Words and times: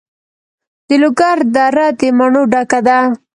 د 0.87 0.89
لوګر 1.01 1.37
دره 1.55 1.87
د 1.99 2.01
مڼو 2.17 2.43
ډکه 2.51 2.79
ده. 2.87 2.99